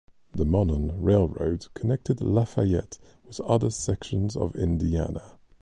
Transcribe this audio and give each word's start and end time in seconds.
The 0.31 0.45
Monon 0.45 0.99
Railroad 0.99 1.67
connected 1.75 2.21
Lafayette 2.21 2.97
with 3.23 3.39
other 3.41 3.69
sections 3.69 4.35
of 4.35 4.55
Indiana. 4.55 5.37